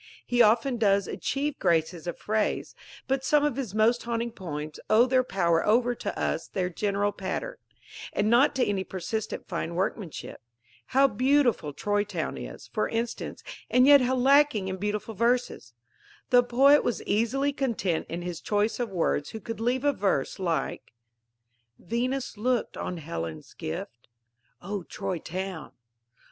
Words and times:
He 0.25 0.41
often 0.41 0.77
does 0.77 1.07
achieve 1.07 1.59
graces 1.59 2.07
of 2.07 2.17
phrase; 2.17 2.73
but 3.07 3.23
some 3.23 3.45
of 3.45 3.55
his 3.55 3.75
most 3.75 4.01
haunting 4.01 4.31
poems 4.31 4.79
owe 4.89 5.05
their 5.05 5.23
power 5.23 5.63
over 5.63 5.95
us 6.17 6.47
to 6.47 6.53
their 6.55 6.71
general 6.71 7.11
pattern, 7.11 7.57
and 8.11 8.27
not 8.27 8.55
to 8.55 8.65
any 8.65 8.83
persistent 8.83 9.47
fine 9.47 9.75
workmanship. 9.75 10.41
How 10.87 11.07
beautiful 11.07 11.71
Troy 11.71 12.03
Town 12.03 12.35
is, 12.35 12.67
for 12.73 12.89
instance, 12.89 13.43
and 13.69 13.85
yet 13.85 14.01
how 14.01 14.15
lacking 14.15 14.69
in 14.69 14.77
beautiful 14.77 15.13
verses! 15.13 15.75
The 16.31 16.41
poet 16.41 16.83
was 16.83 17.03
easily 17.03 17.53
content 17.53 18.07
in 18.09 18.23
his 18.23 18.41
choice 18.41 18.79
of 18.79 18.89
words 18.89 19.29
who 19.29 19.39
could 19.39 19.59
leave 19.59 19.85
a 19.85 19.93
verse 19.93 20.39
like: 20.39 20.93
Venus 21.77 22.37
looked 22.37 22.75
on 22.75 22.97
Helen's 22.97 23.53
gift; 23.53 24.07
_(O 24.63 24.89
Troy 24.89 25.19
Town!) 25.19 25.73